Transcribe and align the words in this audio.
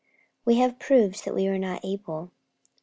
We 0.45 0.55
have 0.57 0.79
proved 0.79 1.25
that 1.25 1.35
we 1.35 1.47
were 1.47 1.59
not 1.59 1.85
able. 1.85 2.31